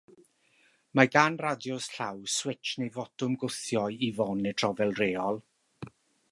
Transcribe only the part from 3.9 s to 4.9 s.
i fonitro